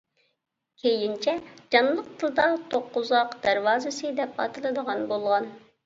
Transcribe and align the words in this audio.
كېيىنچە 0.83 1.35
جانلىق 1.77 2.09
تىلدا 2.25 2.47
توققۇزاق 2.73 3.39
دەرۋازىسى 3.47 4.17
دەپ 4.25 4.45
ئاتىلىدىغان 4.47 5.11
بولغان. 5.15 5.53